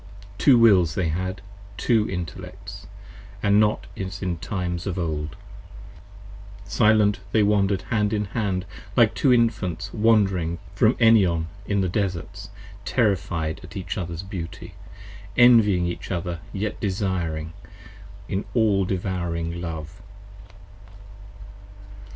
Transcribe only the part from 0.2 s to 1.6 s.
Two Wills they had: